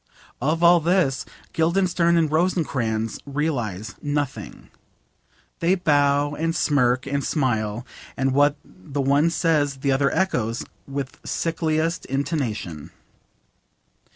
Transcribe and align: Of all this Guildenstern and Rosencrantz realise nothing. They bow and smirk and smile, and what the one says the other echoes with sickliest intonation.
Of 0.41 0.63
all 0.63 0.79
this 0.79 1.25
Guildenstern 1.53 2.17
and 2.17 2.31
Rosencrantz 2.31 3.19
realise 3.23 3.93
nothing. 4.01 4.71
They 5.59 5.75
bow 5.75 6.33
and 6.33 6.55
smirk 6.55 7.05
and 7.05 7.23
smile, 7.23 7.85
and 8.17 8.31
what 8.31 8.55
the 8.65 8.99
one 8.99 9.29
says 9.29 9.75
the 9.75 9.91
other 9.91 10.09
echoes 10.09 10.65
with 10.87 11.19
sickliest 11.23 12.07
intonation. 12.07 12.89